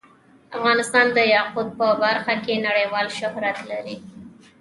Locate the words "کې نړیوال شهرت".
2.43-3.57